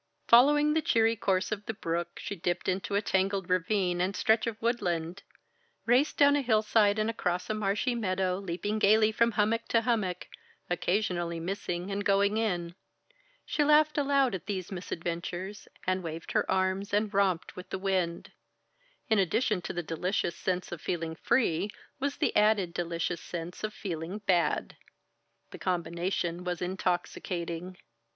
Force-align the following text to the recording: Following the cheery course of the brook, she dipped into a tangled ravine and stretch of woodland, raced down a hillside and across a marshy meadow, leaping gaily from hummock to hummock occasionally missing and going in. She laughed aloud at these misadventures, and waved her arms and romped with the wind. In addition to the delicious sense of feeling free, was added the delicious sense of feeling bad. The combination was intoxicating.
Following 0.29 0.73
the 0.73 0.81
cheery 0.81 1.15
course 1.15 1.51
of 1.51 1.67
the 1.67 1.75
brook, 1.75 2.17
she 2.17 2.35
dipped 2.35 2.67
into 2.67 2.95
a 2.95 3.03
tangled 3.03 3.51
ravine 3.51 4.01
and 4.01 4.15
stretch 4.15 4.47
of 4.47 4.59
woodland, 4.59 5.21
raced 5.85 6.17
down 6.17 6.35
a 6.35 6.41
hillside 6.41 6.97
and 6.97 7.07
across 7.07 7.51
a 7.51 7.53
marshy 7.53 7.93
meadow, 7.93 8.39
leaping 8.39 8.79
gaily 8.79 9.11
from 9.11 9.33
hummock 9.33 9.67
to 9.67 9.81
hummock 9.81 10.27
occasionally 10.71 11.39
missing 11.39 11.91
and 11.91 12.03
going 12.03 12.37
in. 12.37 12.73
She 13.45 13.63
laughed 13.63 13.95
aloud 13.95 14.33
at 14.33 14.47
these 14.47 14.71
misadventures, 14.71 15.67
and 15.85 16.01
waved 16.01 16.31
her 16.31 16.49
arms 16.49 16.95
and 16.95 17.13
romped 17.13 17.55
with 17.55 17.69
the 17.69 17.77
wind. 17.77 18.31
In 19.07 19.19
addition 19.19 19.61
to 19.61 19.71
the 19.71 19.83
delicious 19.83 20.35
sense 20.35 20.71
of 20.71 20.81
feeling 20.81 21.13
free, 21.13 21.69
was 21.99 22.17
added 22.35 22.69
the 22.69 22.73
delicious 22.81 23.21
sense 23.21 23.63
of 23.63 23.71
feeling 23.71 24.17
bad. 24.25 24.77
The 25.51 25.59
combination 25.59 26.43
was 26.43 26.59
intoxicating. 26.59 27.77